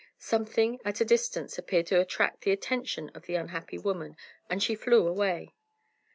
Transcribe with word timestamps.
Something 0.17 0.79
at 0.83 0.99
a 0.99 1.05
distance 1.05 1.59
appeared 1.59 1.85
to 1.85 1.99
attract 2.01 2.41
the 2.41 2.49
attention 2.49 3.11
of 3.13 3.27
the 3.27 3.35
unhappy 3.35 3.77
woman, 3.77 4.17
and 4.49 4.63
she 4.63 4.73
flew 4.73 5.05
away. 5.05 5.53